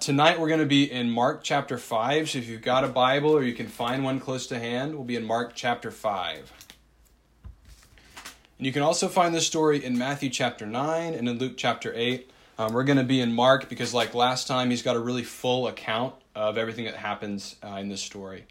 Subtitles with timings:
[0.00, 2.30] Tonight we're going to be in Mark chapter 5.
[2.30, 5.04] So if you've got a Bible or you can find one close to hand, we'll
[5.04, 6.52] be in Mark chapter 5.
[8.58, 11.92] And you can also find this story in Matthew chapter 9 and in Luke chapter
[11.94, 12.30] 8.
[12.58, 15.22] Um, we're going to be in Mark because, like last time, he's got a really
[15.22, 18.44] full account of everything that happens uh, in this story.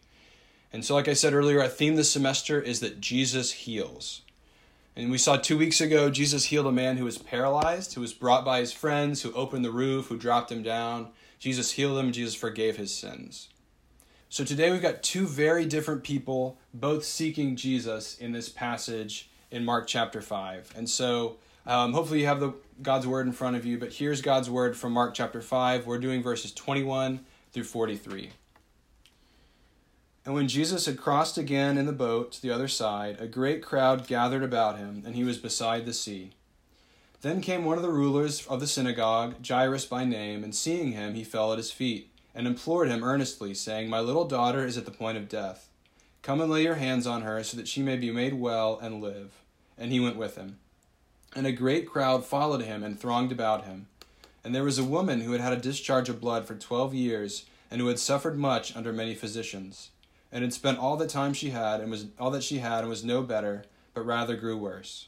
[0.73, 4.21] And so, like I said earlier, our theme this semester is that Jesus heals.
[4.95, 8.13] And we saw two weeks ago, Jesus healed a man who was paralyzed, who was
[8.13, 11.09] brought by his friends, who opened the roof, who dropped him down.
[11.45, 13.49] Jesus healed him, Jesus forgave his sins.
[14.29, 19.63] So today we've got two very different people, both seeking Jesus in this passage in
[19.63, 20.73] Mark chapter 5.
[20.75, 21.37] And so
[21.67, 24.75] um, hopefully you have the God's word in front of you, but here's God's word
[24.75, 25.85] from Mark chapter 5.
[25.85, 28.31] We're doing verses 21 through 43.
[30.25, 33.61] And when Jesus had crossed again in the boat to the other side, a great
[33.61, 36.31] crowd gathered about him, and he was beside the sea.
[37.21, 41.15] Then came one of the rulers of the synagogue, Jairus by name, and seeing him,
[41.15, 44.85] he fell at his feet, and implored him earnestly, saying, My little daughter is at
[44.85, 45.69] the point of death.
[46.21, 49.01] Come and lay your hands on her, so that she may be made well and
[49.01, 49.31] live.
[49.77, 50.59] And he went with him.
[51.35, 53.87] And a great crowd followed him and thronged about him.
[54.43, 57.45] And there was a woman who had had a discharge of blood for twelve years,
[57.71, 59.89] and who had suffered much under many physicians,
[60.31, 62.89] and had spent all the time she had, and was all that she had, and
[62.89, 65.07] was no better, but rather grew worse.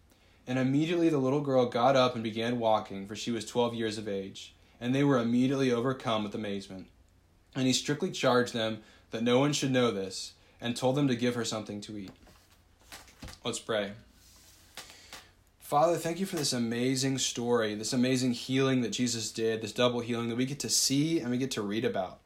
[0.47, 3.97] And immediately the little girl got up and began walking, for she was twelve years
[3.97, 4.55] of age.
[4.79, 6.87] And they were immediately overcome with amazement.
[7.55, 8.79] And he strictly charged them
[9.11, 12.11] that no one should know this, and told them to give her something to eat.
[13.43, 13.91] Let's pray.
[15.59, 20.01] Father, thank you for this amazing story, this amazing healing that Jesus did, this double
[20.01, 22.19] healing that we get to see and we get to read about.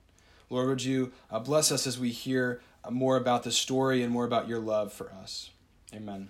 [0.50, 4.26] Lord, would you uh, bless us as we hear more about the story and more
[4.26, 5.52] about your love for us?
[5.94, 6.30] Amen.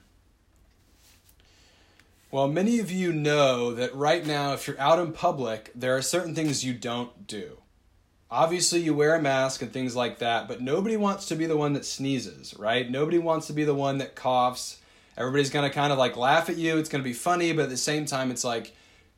[2.32, 6.02] Well, many of you know that right now, if you're out in public, there are
[6.02, 7.60] certain things you don't do.
[8.32, 11.56] Obviously, you wear a mask and things like that, but nobody wants to be the
[11.56, 12.90] one that sneezes, right?
[12.90, 14.80] Nobody wants to be the one that coughs.
[15.16, 16.78] Everybody's gonna kind of like laugh at you.
[16.78, 18.76] It's gonna be funny, but at the same time, it's like,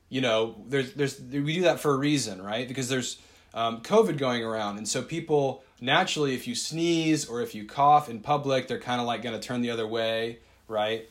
[0.10, 2.68] you know, there's there's we do that for a reason, right?
[2.68, 3.18] Because there's
[3.54, 8.10] um, COVID going around, and so people naturally, if you sneeze or if you cough
[8.10, 11.10] in public, they're kind of like gonna turn the other way, right?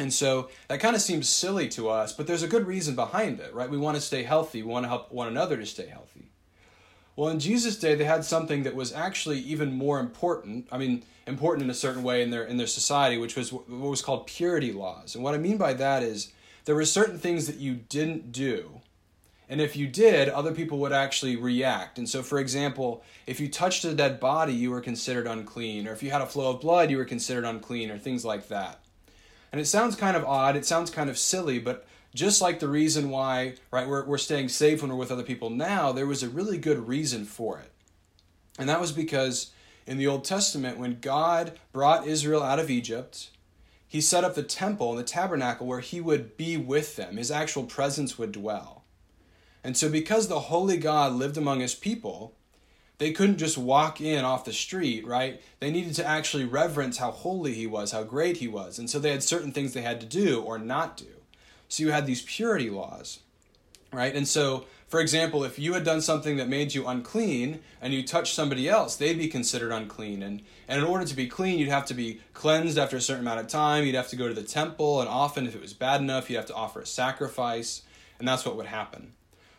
[0.00, 3.38] And so that kind of seems silly to us, but there's a good reason behind
[3.38, 3.68] it, right?
[3.68, 4.62] We want to stay healthy.
[4.62, 6.30] We want to help one another to stay healthy.
[7.16, 10.68] Well, in Jesus' day, they had something that was actually even more important.
[10.72, 13.68] I mean, important in a certain way in their in their society, which was what
[13.68, 15.14] was called purity laws.
[15.14, 16.32] And what I mean by that is
[16.64, 18.80] there were certain things that you didn't do,
[19.50, 21.98] and if you did, other people would actually react.
[21.98, 25.92] And so, for example, if you touched a dead body, you were considered unclean, or
[25.92, 28.79] if you had a flow of blood, you were considered unclean, or things like that.
[29.52, 32.68] And it sounds kind of odd, it sounds kind of silly, but just like the
[32.68, 36.22] reason why, right, we're, we're staying safe when we're with other people now, there was
[36.22, 37.70] a really good reason for it.
[38.58, 39.52] And that was because
[39.86, 43.30] in the Old Testament, when God brought Israel out of Egypt,
[43.86, 47.30] he set up the temple and the tabernacle where he would be with them, his
[47.30, 48.84] actual presence would dwell.
[49.64, 52.34] And so, because the holy God lived among his people,
[53.00, 55.40] they couldn't just walk in off the street, right?
[55.58, 58.78] They needed to actually reverence how holy he was, how great he was.
[58.78, 61.06] And so they had certain things they had to do or not do.
[61.68, 63.20] So you had these purity laws.
[63.92, 64.14] right?
[64.14, 68.06] And so, for example, if you had done something that made you unclean and you
[68.06, 70.22] touched somebody else, they'd be considered unclean.
[70.22, 73.22] And, and in order to be clean, you'd have to be cleansed after a certain
[73.22, 73.84] amount of time.
[73.84, 76.36] You'd have to go to the temple, and often, if it was bad enough, you'd
[76.36, 77.82] have to offer a sacrifice,
[78.18, 79.12] and that's what would happen.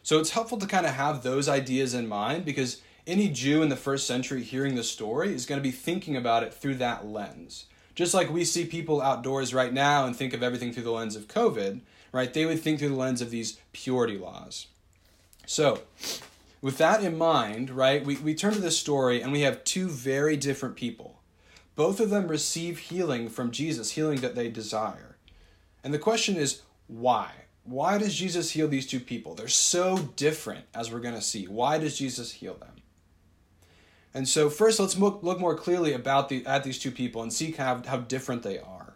[0.03, 3.69] So it's helpful to kind of have those ideas in mind because any Jew in
[3.69, 7.05] the first century hearing the story is going to be thinking about it through that
[7.05, 7.65] lens.
[7.95, 11.15] Just like we see people outdoors right now and think of everything through the lens
[11.15, 11.81] of COVID,
[12.11, 12.33] right?
[12.33, 14.67] They would think through the lens of these purity laws.
[15.45, 15.81] So,
[16.61, 19.87] with that in mind, right, we, we turn to this story and we have two
[19.89, 21.19] very different people.
[21.75, 25.17] Both of them receive healing from Jesus, healing that they desire.
[25.83, 27.31] And the question is, why?
[27.63, 29.35] Why does Jesus heal these two people?
[29.35, 31.47] They're so different, as we're going to see.
[31.47, 32.80] Why does Jesus heal them?
[34.13, 37.31] And so, first, let's look, look more clearly about the, at these two people and
[37.31, 38.93] see how, how different they are.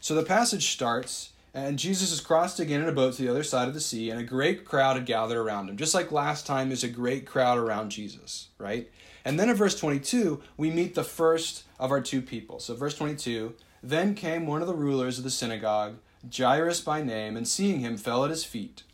[0.00, 3.42] So, the passage starts, and Jesus is crossed again in a boat to the other
[3.42, 5.76] side of the sea, and a great crowd had gathered around him.
[5.76, 8.90] Just like last time, there's a great crowd around Jesus, right?
[9.26, 12.60] And then in verse 22, we meet the first of our two people.
[12.60, 15.96] So, verse 22 Then came one of the rulers of the synagogue,
[16.34, 18.84] Jairus by name, and seeing him, fell at his feet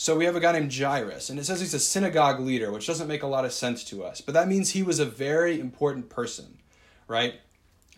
[0.00, 2.86] so we have a guy named Jairus, and it says he's a synagogue leader, which
[2.86, 4.22] doesn't make a lot of sense to us.
[4.22, 6.56] But that means he was a very important person,
[7.06, 7.34] right?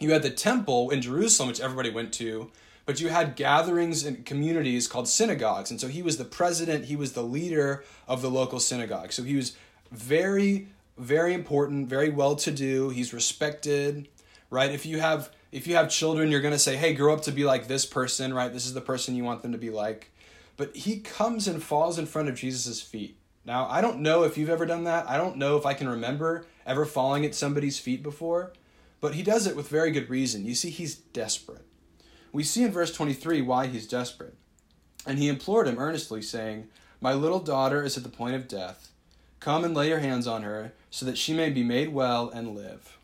[0.01, 2.51] You had the temple in Jerusalem, which everybody went to,
[2.87, 5.71] but you had gatherings and communities called synagogues.
[5.71, 9.13] And so he was the president, he was the leader of the local synagogue.
[9.13, 9.57] So he was
[9.93, 10.67] very,
[10.99, 12.89] very important, very well to do.
[12.89, 14.09] He's respected,
[14.51, 14.73] right?
[14.73, 17.45] If you have if you have children, you're to say, "Hey, grow up to be
[17.45, 18.53] like this person," right?
[18.53, 20.12] This is the person you want them to be like
[20.57, 23.19] but he comes and falls in front of Jesus' feet.
[23.45, 25.09] Now, I don't know if you've ever done that.
[25.09, 28.53] I don't know if I can remember ever falling at somebody's feet before,
[29.01, 30.45] but he does it with very good reason.
[30.45, 31.67] You see, he's desperate.
[32.33, 34.37] We see in verse 23 why he's desperate.
[35.05, 36.69] And he implored him earnestly, saying,
[37.01, 38.91] My little daughter is at the point of death.
[39.41, 42.55] Come and lay your hands on her, so that she may be made well and
[42.55, 42.97] live.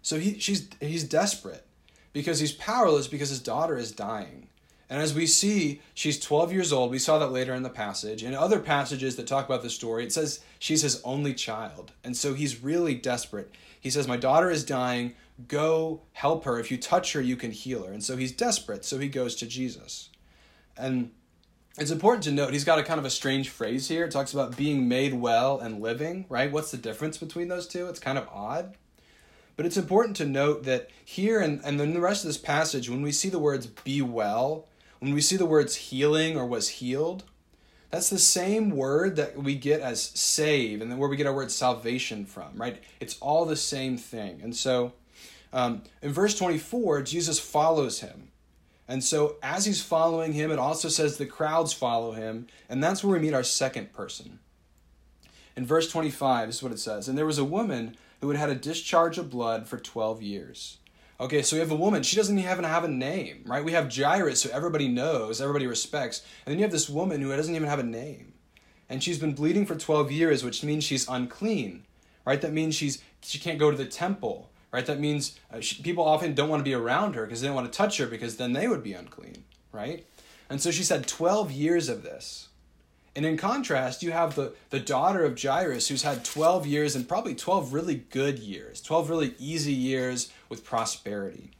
[0.00, 1.66] So he, she's, he's desperate
[2.12, 4.46] because he's powerless because his daughter is dying.
[4.88, 6.90] And as we see, she's 12 years old.
[6.90, 8.22] We saw that later in the passage.
[8.22, 11.92] In other passages that talk about the story, it says she's his only child.
[12.04, 13.52] And so he's really desperate.
[13.80, 15.14] He says, My daughter is dying.
[15.48, 16.60] Go help her.
[16.60, 17.92] If you touch her, you can heal her.
[17.92, 18.84] And so he's desperate.
[18.84, 20.10] So he goes to Jesus.
[20.76, 21.10] And
[21.78, 24.04] it's important to note he's got a kind of a strange phrase here.
[24.04, 26.50] It talks about being made well and living, right?
[26.50, 27.86] What's the difference between those two?
[27.88, 28.76] It's kind of odd.
[29.56, 32.88] But it's important to note that here and, and in the rest of this passage,
[32.88, 34.66] when we see the words be well,
[34.98, 37.24] when we see the words healing or was healed,
[37.90, 41.34] that's the same word that we get as save and then where we get our
[41.34, 42.82] word salvation from, right?
[43.00, 44.40] It's all the same thing.
[44.42, 44.92] And so
[45.52, 48.28] um, in verse 24, Jesus follows him.
[48.88, 52.46] And so as he's following him, it also says the crowds follow him.
[52.68, 54.38] And that's where we meet our second person.
[55.56, 58.38] In verse 25, this is what it says And there was a woman who had
[58.38, 60.78] had a discharge of blood for 12 years.
[61.18, 62.02] Okay, so we have a woman.
[62.02, 63.64] She doesn't even have a name, right?
[63.64, 66.22] We have Jairus, who everybody knows, everybody respects.
[66.44, 68.34] And then you have this woman who doesn't even have a name.
[68.90, 71.84] And she's been bleeding for 12 years, which means she's unclean,
[72.26, 72.40] right?
[72.40, 74.84] That means she's she can't go to the temple, right?
[74.84, 77.56] That means uh, she, people often don't want to be around her because they don't
[77.56, 80.06] want to touch her because then they would be unclean, right?
[80.48, 82.48] And so she's had 12 years of this.
[83.16, 87.08] And in contrast, you have the, the daughter of Jairus who's had 12 years and
[87.08, 91.52] probably 12 really good years, 12 really easy years with prosperity.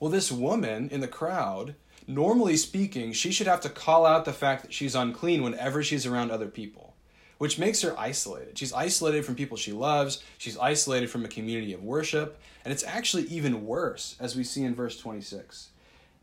[0.00, 1.76] Well, this woman in the crowd,
[2.08, 6.06] normally speaking, she should have to call out the fact that she's unclean whenever she's
[6.06, 6.96] around other people,
[7.38, 8.58] which makes her isolated.
[8.58, 12.84] She's isolated from people she loves, she's isolated from a community of worship, and it's
[12.84, 15.68] actually even worse, as we see in verse 26.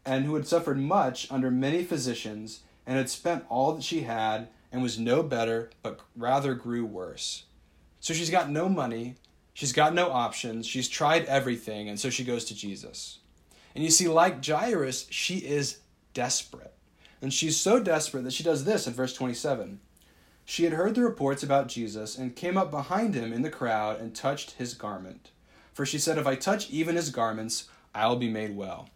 [0.05, 4.49] And who had suffered much under many physicians and had spent all that she had
[4.71, 7.45] and was no better, but rather grew worse.
[7.99, 9.15] So she's got no money,
[9.53, 13.19] she's got no options, she's tried everything, and so she goes to Jesus.
[13.73, 15.79] And you see, like Jairus, she is
[16.13, 16.73] desperate.
[17.21, 19.79] And she's so desperate that she does this in verse 27.
[20.45, 23.99] She had heard the reports about Jesus and came up behind him in the crowd
[23.99, 25.31] and touched his garment.
[25.73, 28.89] For she said, If I touch even his garments, I'll be made well.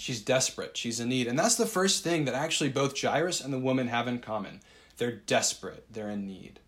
[0.00, 0.78] She's desperate.
[0.78, 1.26] She's in need.
[1.26, 4.60] And that's the first thing that actually both Jairus and the woman have in common.
[4.96, 5.84] They're desperate.
[5.92, 6.58] They're in need.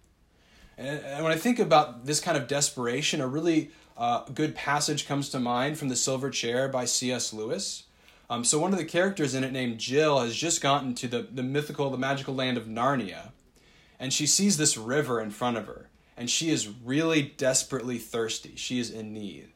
[0.77, 5.31] And when I think about this kind of desperation, a really uh, good passage comes
[5.31, 7.33] to mind from The Silver Chair by C.S.
[7.33, 7.85] Lewis.
[8.29, 11.23] Um, so, one of the characters in it, named Jill, has just gotten to the,
[11.23, 13.33] the mythical, the magical land of Narnia.
[13.99, 15.89] And she sees this river in front of her.
[16.19, 18.57] And she is really desperately thirsty.
[18.57, 19.49] She is in need.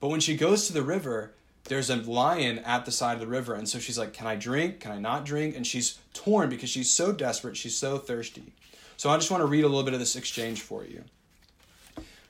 [0.00, 3.26] But when she goes to the river, there's a lion at the side of the
[3.26, 3.54] river.
[3.54, 4.80] And so she's like, Can I drink?
[4.80, 5.56] Can I not drink?
[5.56, 7.56] And she's torn because she's so desperate.
[7.56, 8.52] She's so thirsty.
[8.96, 11.04] So I just want to read a little bit of this exchange for you.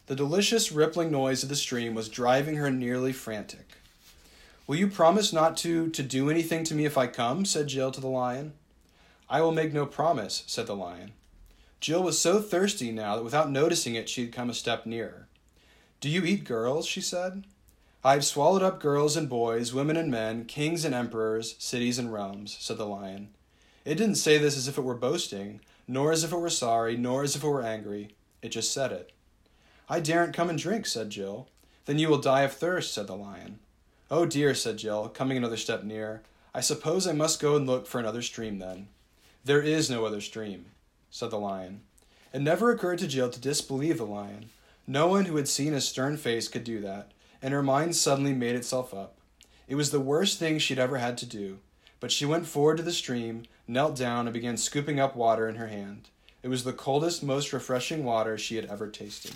[0.07, 3.69] The delicious rippling noise of the stream was driving her nearly frantic.
[4.67, 7.45] Will you promise not to, to do anything to me if I come?
[7.45, 8.53] said Jill to the lion.
[9.29, 11.13] I will make no promise, said the lion.
[11.81, 15.29] Jill was so thirsty now that without noticing it, she had come a step nearer.
[16.01, 16.87] Do you eat girls?
[16.87, 17.45] she said.
[18.07, 22.13] I have swallowed up girls and boys, women and men, kings and emperors, cities and
[22.13, 23.31] realms, said the lion.
[23.87, 26.99] It didn't say this as if it were boasting, nor as if it were sorry,
[26.99, 28.15] nor as if it were angry.
[28.43, 29.13] It just said it.
[29.89, 31.49] I daren't come and drink, said Jill.
[31.87, 33.59] Then you will die of thirst, said the lion.
[34.11, 36.21] Oh dear, said Jill, coming another step nearer.
[36.55, 38.89] I suppose I must go and look for another stream then.
[39.47, 40.67] There is no other stream,
[41.11, 41.81] said the lion.
[42.35, 44.51] It never occurred to Jill to disbelieve the lion.
[44.87, 47.11] No one who had seen his stern face could do that
[47.45, 49.19] and her mind suddenly made itself up.
[49.69, 51.59] It was the worst thing she'd ever had to do,
[52.01, 55.57] but she went forward to the stream, knelt down, and began scooping up water in
[55.57, 56.09] her hand.
[56.43, 59.35] It was the coldest, most refreshing water she had ever tasted.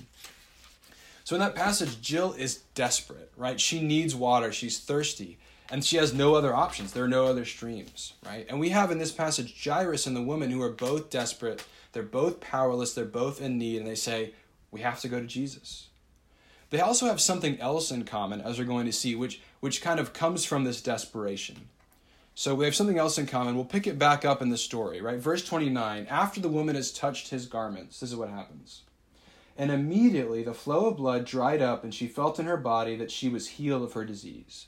[1.22, 3.60] So in that passage, Jill is desperate, right?
[3.60, 5.36] She needs water, she's thirsty,
[5.70, 6.94] and she has no other options.
[6.94, 8.46] There are no other streams, right?
[8.48, 11.62] And we have in this passage Jairus and the woman who are both desperate,
[11.92, 14.32] they're both powerless, they're both in need, and they say,
[14.70, 15.88] We have to go to Jesus.
[16.70, 19.98] They also have something else in common, as we're going to see, which, which kind
[19.98, 21.68] of comes from this desperation.
[22.34, 23.56] So we have something else in common.
[23.56, 25.18] We'll pick it back up in the story, right?
[25.18, 28.82] Verse 29 After the woman has touched his garments, this is what happens.
[29.56, 33.10] And immediately the flow of blood dried up, and she felt in her body that
[33.10, 34.66] she was healed of her disease.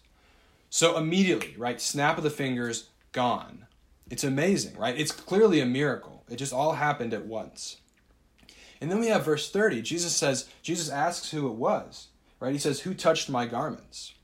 [0.69, 1.80] So immediately, right?
[1.80, 3.66] Snap of the fingers, gone.
[4.11, 4.99] It's amazing, right?
[4.99, 6.25] It's clearly a miracle.
[6.28, 7.76] It just all happened at once.
[8.80, 9.82] And then we have verse 30.
[9.82, 12.08] Jesus says, Jesus asks who it was,
[12.38, 12.52] right?
[12.52, 14.14] He says, Who touched my garments?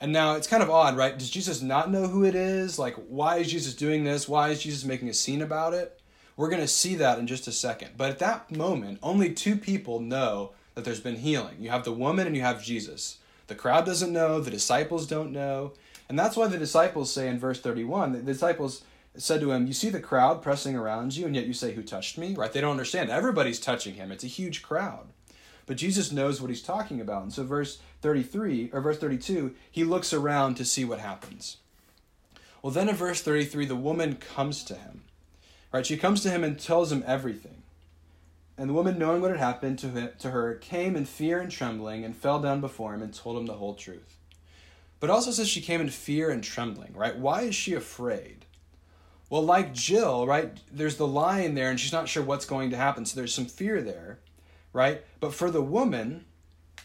[0.00, 1.18] And now it's kind of odd, right?
[1.18, 2.78] Does Jesus not know who it is?
[2.78, 4.28] Like, why is Jesus doing this?
[4.28, 6.00] Why is Jesus making a scene about it?
[6.36, 7.92] We're going to see that in just a second.
[7.96, 11.56] But at that moment, only two people know that there's been healing.
[11.58, 13.18] You have the woman and you have Jesus.
[13.46, 15.72] The crowd doesn't know, the disciples don't know.
[16.08, 18.82] And that's why the disciples say in verse 31, the disciples
[19.18, 21.82] said to him, You see the crowd pressing around you, and yet you say, Who
[21.82, 22.34] touched me?
[22.34, 22.52] Right?
[22.52, 23.10] They don't understand.
[23.10, 24.12] Everybody's touching him.
[24.12, 25.08] It's a huge crowd.
[25.66, 27.22] But Jesus knows what he's talking about.
[27.22, 31.58] And so, verse 33, or verse 32, he looks around to see what happens.
[32.62, 35.02] Well, then in verse 33, the woman comes to him.
[35.72, 35.84] Right?
[35.84, 37.62] She comes to him and tells him everything.
[38.58, 42.16] And the woman, knowing what had happened to, her, came in fear and trembling and
[42.16, 44.16] fell down before him and told him the whole truth.
[44.98, 47.18] But also says she came in fear and trembling, right?
[47.18, 48.45] Why is she afraid?
[49.28, 50.56] Well, like Jill, right?
[50.72, 53.04] There's the lion there, and she's not sure what's going to happen.
[53.04, 54.20] So there's some fear there,
[54.72, 55.04] right?
[55.18, 56.24] But for the woman,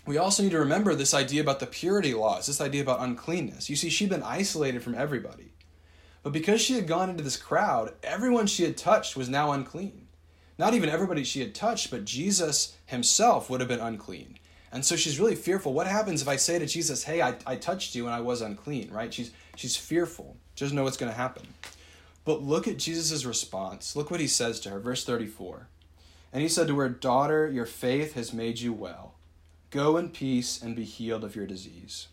[0.07, 3.69] we also need to remember this idea about the purity laws, this idea about uncleanness.
[3.69, 5.53] You see, she'd been isolated from everybody.
[6.23, 10.07] But because she had gone into this crowd, everyone she had touched was now unclean.
[10.57, 14.37] Not even everybody she had touched, but Jesus himself would have been unclean.
[14.71, 15.73] And so she's really fearful.
[15.73, 18.41] What happens if I say to Jesus, Hey, I, I touched you and I was
[18.41, 19.13] unclean, right?
[19.13, 20.37] She's she's fearful.
[20.55, 21.43] She doesn't know what's going to happen.
[22.23, 23.95] But look at Jesus' response.
[23.95, 25.67] Look what he says to her, verse 34.
[26.33, 29.15] And he said to her, Daughter, your faith has made you well.
[29.69, 32.07] Go in peace and be healed of your disease.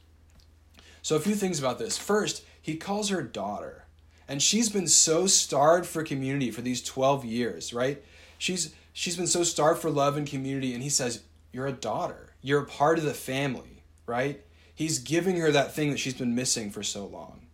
[1.02, 1.98] So, a few things about this.
[1.98, 3.84] First, he calls her daughter.
[4.28, 8.02] And she's been so starved for community for these 12 years, right?
[8.36, 12.34] She's she's been so starved for love and community and he says, "You're a daughter.
[12.42, 14.44] You're a part of the family," right?
[14.74, 17.47] He's giving her that thing that she's been missing for so long.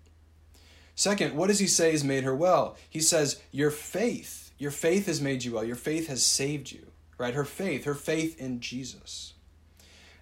[0.94, 2.76] Second, what does he say has made her well?
[2.88, 5.64] He says, Your faith, your faith has made you well.
[5.64, 6.86] Your faith has saved you,
[7.18, 7.34] right?
[7.34, 9.34] Her faith, her faith in Jesus.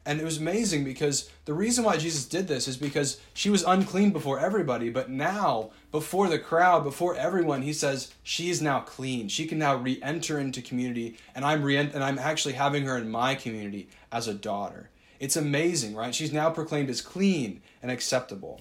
[0.04, 3.62] And it was amazing because the reason why Jesus did this is because she was
[3.62, 8.80] unclean before everybody, but now, before the crowd, before everyone, he says she is now
[8.80, 9.28] clean.
[9.28, 13.10] She can now re-enter into community, and I'm re- and I'm actually having her in
[13.12, 14.90] my community as a daughter.
[15.20, 16.12] It's amazing, right?
[16.12, 18.60] She's now proclaimed as clean and acceptable.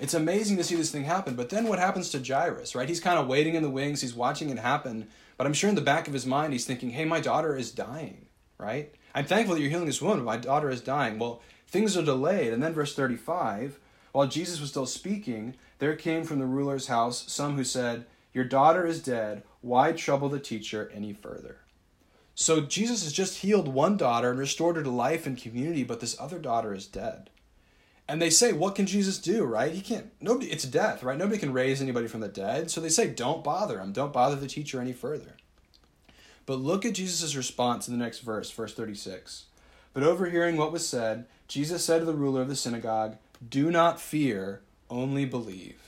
[0.00, 1.34] It's amazing to see this thing happen.
[1.34, 2.88] But then what happens to Jairus, right?
[2.88, 5.08] He's kind of waiting in the wings, he's watching it happen.
[5.36, 7.70] But I'm sure in the back of his mind, he's thinking, hey, my daughter is
[7.70, 8.26] dying,
[8.58, 8.94] right?
[9.14, 11.18] I'm thankful that you're healing this woman, but my daughter is dying.
[11.18, 12.52] Well, things are delayed.
[12.52, 13.78] And then verse 35
[14.12, 18.44] while Jesus was still speaking, there came from the ruler's house some who said, Your
[18.44, 19.44] daughter is dead.
[19.60, 21.58] Why trouble the teacher any further?
[22.34, 26.00] So Jesus has just healed one daughter and restored her to life and community, but
[26.00, 27.30] this other daughter is dead.
[28.10, 29.72] And they say, what can Jesus do, right?
[29.72, 31.16] He can't, nobody, it's death, right?
[31.16, 32.68] Nobody can raise anybody from the dead.
[32.68, 33.92] So they say, don't bother him.
[33.92, 35.36] Don't bother the teacher any further.
[36.44, 39.44] But look at Jesus' response in the next verse, verse 36.
[39.94, 43.16] But overhearing what was said, Jesus said to the ruler of the synagogue,
[43.48, 45.80] Do not fear, only believe.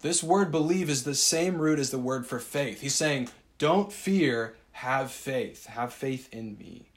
[0.00, 2.80] This word believe is the same root as the word for faith.
[2.80, 5.66] He's saying, Don't fear, have faith.
[5.66, 6.88] Have faith in me.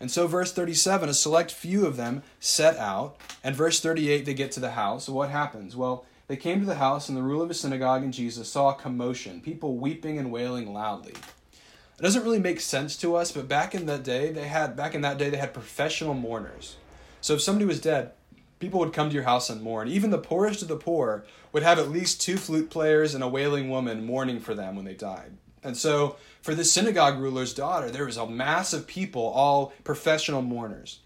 [0.00, 3.16] And so, verse 37, a select few of them set out.
[3.44, 5.04] And verse 38, they get to the house.
[5.04, 5.76] So, what happens?
[5.76, 8.70] Well, they came to the house, and the ruler of the synagogue and Jesus saw
[8.70, 11.12] a commotion, people weeping and wailing loudly.
[11.12, 14.94] It doesn't really make sense to us, but back in that day, they had back
[14.94, 16.76] in that day they had professional mourners.
[17.20, 18.12] So if somebody was dead,
[18.58, 19.88] people would come to your house and mourn.
[19.88, 23.28] Even the poorest of the poor would have at least two flute players and a
[23.28, 25.32] wailing woman mourning for them when they died.
[25.62, 30.42] And so for the synagogue ruler's daughter, there was a mass of people, all professional
[30.42, 31.00] mourners.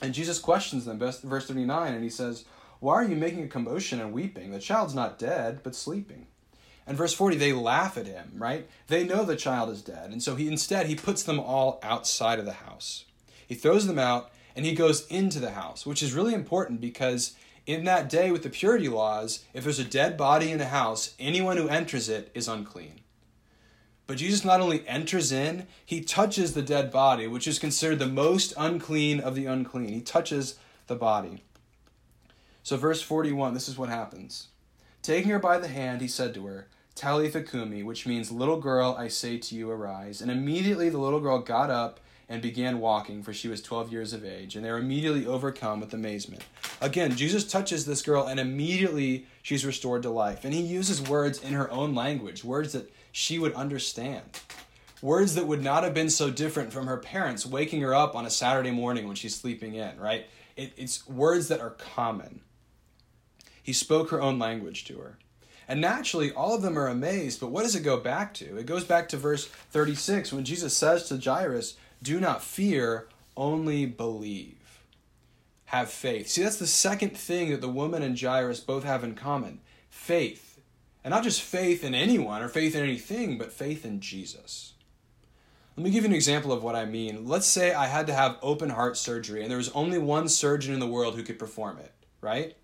[0.00, 2.44] And Jesus questions them, verse 39, and he says,
[2.80, 4.50] Why are you making a commotion and weeping?
[4.50, 6.26] The child's not dead, but sleeping.
[6.86, 8.68] And verse 40, they laugh at him, right?
[8.88, 10.10] They know the child is dead.
[10.10, 13.04] And so he instead he puts them all outside of the house.
[13.46, 17.36] He throws them out and he goes into the house, which is really important because
[17.66, 21.14] in that day with the purity laws, if there's a dead body in a house,
[21.20, 23.01] anyone who enters it is unclean.
[24.06, 28.06] But Jesus not only enters in, he touches the dead body, which is considered the
[28.06, 29.88] most unclean of the unclean.
[29.88, 31.44] He touches the body.
[32.62, 34.48] So, verse 41, this is what happens.
[35.02, 38.94] Taking her by the hand, he said to her, Talitha cumi, which means, Little girl,
[38.98, 40.20] I say to you, arise.
[40.20, 42.00] And immediately the little girl got up
[42.32, 44.56] and began walking, for she was 12 years of age.
[44.56, 46.42] And they were immediately overcome with amazement.
[46.80, 50.42] Again, Jesus touches this girl, and immediately she's restored to life.
[50.42, 54.22] And he uses words in her own language, words that she would understand.
[55.02, 58.24] Words that would not have been so different from her parents waking her up on
[58.24, 60.24] a Saturday morning when she's sleeping in, right?
[60.56, 62.40] It, it's words that are common.
[63.62, 65.18] He spoke her own language to her.
[65.68, 68.56] And naturally, all of them are amazed, but what does it go back to?
[68.56, 73.86] It goes back to verse 36 when Jesus says to Jairus, Do not fear, only
[73.86, 74.82] believe.
[75.66, 76.28] Have faith.
[76.28, 80.60] See, that's the second thing that the woman and Jairus both have in common faith.
[81.04, 84.74] And not just faith in anyone or faith in anything, but faith in Jesus.
[85.76, 87.26] Let me give you an example of what I mean.
[87.26, 90.74] Let's say I had to have open heart surgery and there was only one surgeon
[90.74, 92.56] in the world who could perform it, right?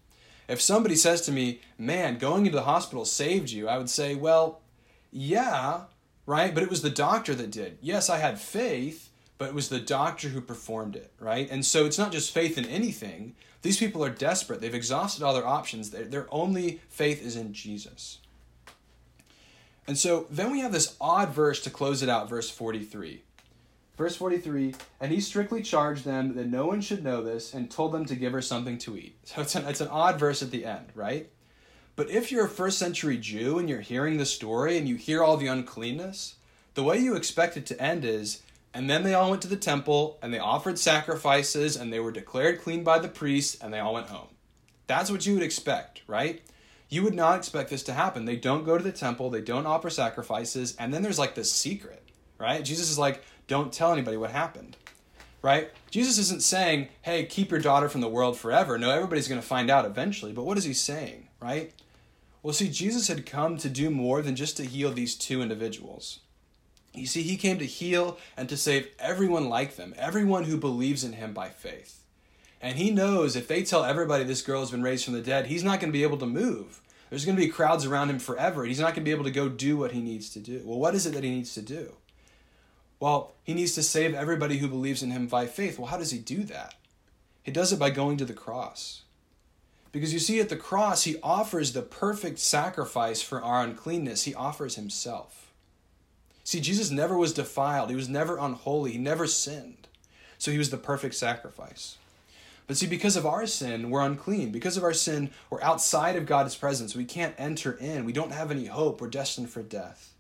[0.47, 4.15] If somebody says to me, man, going into the hospital saved you, I would say,
[4.15, 4.61] well,
[5.11, 5.83] yeah,
[6.27, 6.53] right?
[6.53, 7.79] But it was the doctor that did.
[7.81, 9.08] Yes, I had faith,
[9.39, 11.49] but it was the doctor who performed it, right?
[11.51, 13.35] And so it's not just faith in anything.
[13.63, 14.61] These people are desperate.
[14.61, 15.91] They've exhausted all their options.
[15.91, 18.19] Their, their only faith is in Jesus.
[19.87, 23.23] And so then we have this odd verse to close it out, verse 43.
[23.97, 27.93] Verse 43 And he strictly charged them that no one should know this and told
[27.93, 29.17] them to give her something to eat.
[29.25, 31.31] So it's an, it's an odd verse at the end, right?
[31.97, 35.25] But if you're a first century Jew and you're hearing the story and you hear
[35.25, 36.37] all the uncleanness,
[36.75, 38.43] the way you expect it to end is
[38.75, 42.13] and then they all went to the temple and they offered sacrifices and they were
[42.13, 44.29] declared clean by the priest and they all went home.
[44.87, 46.43] That's what you would expect, right?
[46.89, 48.25] You would not expect this to happen.
[48.25, 51.53] They don't go to the temple, they don't offer sacrifices, and then there's like this
[51.53, 52.03] secret,
[52.39, 52.65] right?
[52.65, 54.77] Jesus is like, don't tell anybody what happened.
[55.41, 55.71] Right?
[55.93, 58.77] Jesus isn't saying, hey, keep your daughter from the world forever.
[58.77, 60.33] No, everybody's going to find out eventually.
[60.33, 61.29] But what is he saying?
[61.41, 61.73] Right?
[62.43, 66.21] Well, see, Jesus had come to do more than just to heal these two individuals.
[66.99, 71.05] You see, he came to heal and to save everyone like them, everyone who believes
[71.05, 72.03] in him by faith.
[72.61, 75.47] And he knows if they tell everybody this girl has been raised from the dead,
[75.47, 76.81] he's not going to be able to move.
[77.09, 78.63] There's going to be crowds around him forever.
[78.63, 80.63] And he's not going to be able to go do what he needs to do.
[80.65, 81.95] Well, what is it that he needs to do?
[83.01, 85.79] Well, he needs to save everybody who believes in him by faith.
[85.79, 86.75] Well, how does he do that?
[87.43, 89.03] He does it by going to the cross.
[89.93, 94.25] Because you see, at the cross, he offers the perfect sacrifice for our uncleanness.
[94.25, 95.48] He offers himself.
[96.49, 99.87] See, Jesus never was defiled, he was never unholy, he never sinned.
[100.39, 101.99] So he was the perfect sacrifice.
[102.67, 104.51] But see, because of our sin, we're unclean.
[104.51, 106.97] Because of our sin, we're outside of God's presence.
[106.97, 108.07] We can't enter in.
[108.07, 108.99] We don't have any hope.
[108.99, 110.15] We're destined for death.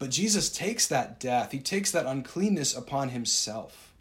[0.00, 3.92] But Jesus takes that death, he takes that uncleanness upon himself,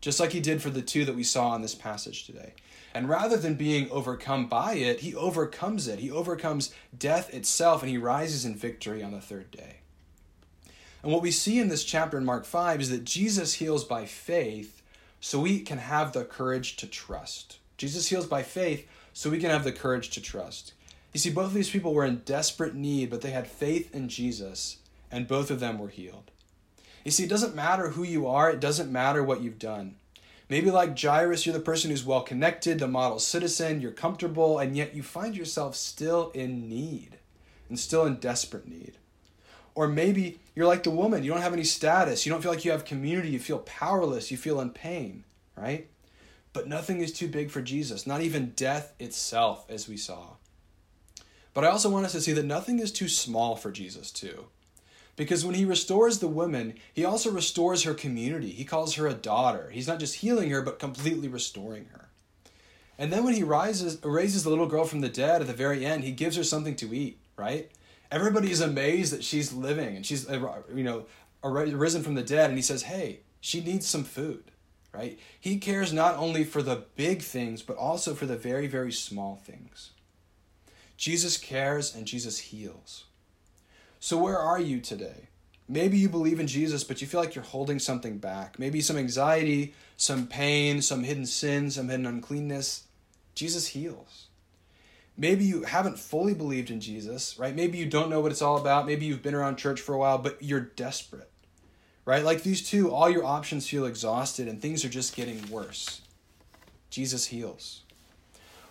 [0.00, 2.54] just like he did for the two that we saw in this passage today.
[2.94, 5.98] And rather than being overcome by it, he overcomes it.
[5.98, 9.80] He overcomes death itself and he rises in victory on the third day.
[11.02, 14.04] And what we see in this chapter in Mark 5 is that Jesus heals by
[14.04, 14.82] faith
[15.20, 17.58] so we can have the courage to trust.
[17.76, 20.72] Jesus heals by faith so we can have the courage to trust.
[21.12, 24.08] You see, both of these people were in desperate need, but they had faith in
[24.08, 24.78] Jesus
[25.10, 26.30] and both of them were healed.
[27.04, 29.96] You see, it doesn't matter who you are, it doesn't matter what you've done.
[30.48, 34.76] Maybe like Jairus, you're the person who's well connected, the model citizen, you're comfortable, and
[34.76, 37.18] yet you find yourself still in need
[37.68, 38.94] and still in desperate need.
[39.74, 42.64] Or maybe you're like the woman, you don't have any status, you don't feel like
[42.64, 45.22] you have community, you feel powerless, you feel in pain,
[45.56, 45.88] right?
[46.52, 50.30] But nothing is too big for Jesus, not even death itself, as we saw.
[51.54, 54.46] But I also want us to see that nothing is too small for Jesus, too.
[55.14, 58.50] Because when he restores the woman, he also restores her community.
[58.50, 59.70] He calls her a daughter.
[59.72, 62.08] He's not just healing her, but completely restoring her.
[62.98, 65.86] And then when he rises, raises the little girl from the dead at the very
[65.86, 67.70] end, he gives her something to eat, right?
[68.10, 71.06] Everybody is amazed that she's living and she's, you know,
[71.42, 72.50] risen from the dead.
[72.50, 74.50] And he says, hey, she needs some food,
[74.92, 75.18] right?
[75.38, 79.36] He cares not only for the big things, but also for the very, very small
[79.36, 79.90] things.
[80.96, 83.04] Jesus cares and Jesus heals.
[84.00, 85.28] So, where are you today?
[85.68, 88.58] Maybe you believe in Jesus, but you feel like you're holding something back.
[88.58, 92.84] Maybe some anxiety, some pain, some hidden sin, some hidden uncleanness.
[93.34, 94.27] Jesus heals.
[95.20, 97.54] Maybe you haven't fully believed in Jesus, right?
[97.54, 98.86] Maybe you don't know what it's all about.
[98.86, 101.28] Maybe you've been around church for a while, but you're desperate,
[102.04, 102.22] right?
[102.24, 106.02] Like these two, all your options feel exhausted and things are just getting worse.
[106.88, 107.82] Jesus heals.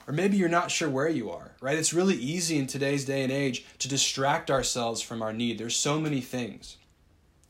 [0.08, 1.78] Or maybe you're not sure where you are, right?
[1.78, 5.58] It's really easy in today's day and age to distract ourselves from our need.
[5.58, 6.78] There's so many things,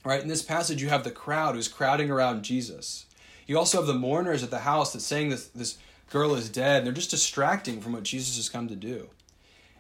[0.04, 0.24] right?
[0.24, 3.06] In this passage, you have the crowd who's crowding around Jesus.
[3.46, 5.78] You also have the mourners at the house that's saying this, this
[6.10, 6.78] girl is dead.
[6.78, 9.10] And they're just distracting from what Jesus has come to do.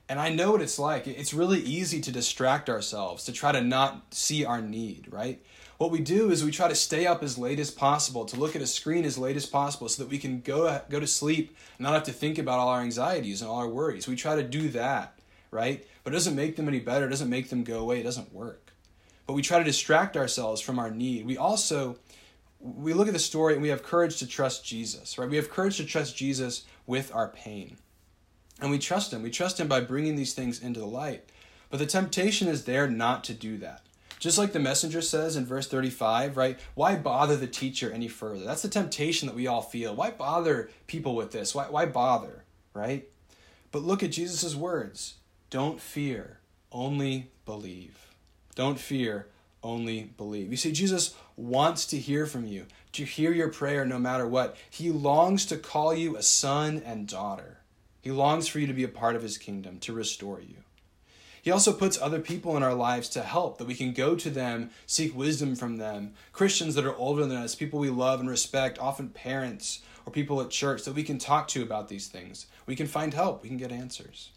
[0.09, 1.05] And I know what it's like.
[1.05, 5.41] It's really easy to distract ourselves, to try to not see our need, right?
[5.77, 8.55] what we do is we try to stay up as late as possible, to look
[8.55, 11.55] at a screen as late as possible so that we can go, go to sleep
[11.77, 14.07] and not have to think about all our anxieties and all our worries.
[14.07, 15.19] We try to do that,
[15.51, 15.85] right?
[16.03, 18.33] But it doesn't make them any better, it doesn't make them go away, it doesn't
[18.33, 18.71] work.
[19.27, 21.25] But we try to distract ourselves from our need.
[21.25, 21.97] We also
[22.59, 25.29] we look at the story and we have courage to trust Jesus, right?
[25.29, 27.77] We have courage to trust Jesus with our pain.
[28.59, 29.21] And we trust him.
[29.21, 31.29] We trust him by bringing these things into the light.
[31.69, 33.81] But the temptation is there not to do that.
[34.19, 36.59] Just like the messenger says in verse 35, right?
[36.73, 38.43] Why bother the teacher any further?
[38.43, 39.93] That's the temptation that we all feel.
[39.93, 41.53] Why bother people with this?
[41.53, 42.43] Why, why bother,
[42.73, 43.07] right?
[43.71, 45.15] But look at Jesus' words
[45.49, 46.39] don't fear,
[46.71, 48.07] only believe.
[48.55, 49.27] Don't fear,
[49.63, 50.51] only believe.
[50.51, 54.55] You see, Jesus wants to hear from you, to hear your prayer no matter what.
[54.69, 57.57] He longs to call you a son and daughter.
[58.01, 60.57] He longs for you to be a part of his kingdom, to restore you.
[61.41, 64.29] He also puts other people in our lives to help, that we can go to
[64.29, 66.13] them, seek wisdom from them.
[66.33, 70.41] Christians that are older than us, people we love and respect, often parents or people
[70.41, 72.47] at church that we can talk to about these things.
[72.65, 74.31] We can find help, we can get answers.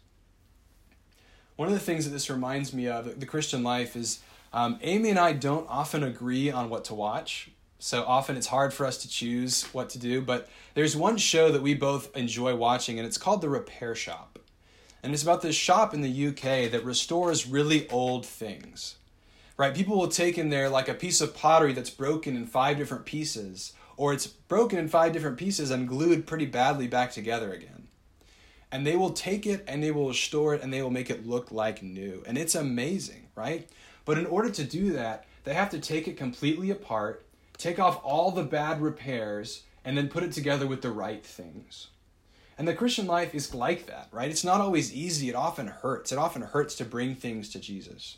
[1.57, 4.19] One of the things that this reminds me of, the Christian life, is
[4.53, 7.51] um, Amy and I don't often agree on what to watch.
[7.79, 10.21] So often it's hard for us to choose what to do.
[10.21, 14.39] But there's one show that we both enjoy watching, and it's called The Repair Shop.
[15.01, 18.97] And it's about this shop in the UK that restores really old things.
[19.57, 19.73] Right?
[19.73, 23.05] People will take in there like a piece of pottery that's broken in five different
[23.05, 27.87] pieces, or it's broken in five different pieces and glued pretty badly back together again.
[28.71, 31.27] And they will take it and they will restore it and they will make it
[31.27, 32.23] look like new.
[32.25, 33.67] And it's amazing, right?
[34.05, 37.25] But in order to do that, they have to take it completely apart,
[37.57, 41.87] take off all the bad repairs, and then put it together with the right things.
[42.57, 44.29] And the Christian life is like that, right?
[44.29, 45.29] It's not always easy.
[45.29, 46.11] It often hurts.
[46.11, 48.17] It often hurts to bring things to Jesus.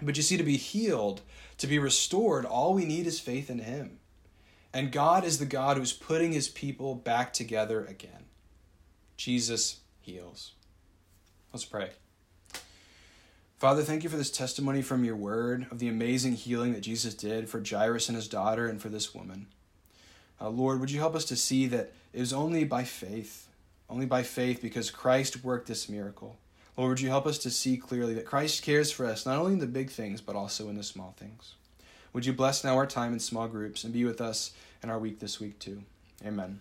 [0.00, 1.22] But you see, to be healed,
[1.58, 3.98] to be restored, all we need is faith in Him.
[4.72, 8.26] And God is the God who's putting His people back together again.
[9.16, 10.52] Jesus heals.
[11.52, 11.90] Let's pray.
[13.58, 17.14] Father, thank you for this testimony from your word of the amazing healing that Jesus
[17.14, 19.46] did for Jairus and his daughter and for this woman.
[20.40, 23.44] Uh, Lord, would you help us to see that it was only by faith
[23.88, 26.36] only by faith because Christ worked this miracle.
[26.76, 29.52] Lord, would you help us to see clearly that Christ cares for us not only
[29.52, 31.54] in the big things, but also in the small things?
[32.12, 34.98] Would you bless now our time in small groups and be with us in our
[34.98, 35.82] week this week too?
[36.24, 36.60] Amen.